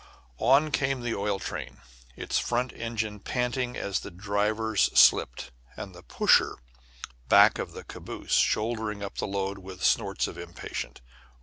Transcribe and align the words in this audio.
On 0.39 0.71
came 0.71 1.01
the 1.01 1.13
oil 1.13 1.37
train, 1.37 1.79
its 2.15 2.39
front 2.39 2.73
engine 2.73 3.19
panting 3.19 3.77
as 3.77 3.99
the 3.99 4.09
drivers 4.09 4.89
slipped, 4.99 5.51
and 5.77 5.93
the 5.93 6.01
"pusher" 6.01 6.57
back 7.29 7.59
of 7.59 7.73
the 7.73 7.83
caboose 7.83 8.31
shouldering 8.33 9.03
up 9.03 9.19
the 9.19 9.27
load 9.27 9.59
with 9.59 9.83
snorts 9.83 10.25
of 10.25 10.39
impatience. 10.39 11.01